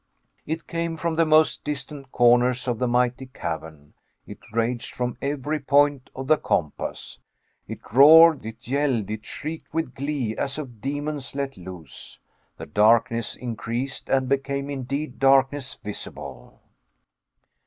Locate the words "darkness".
12.65-13.35, 15.19-15.75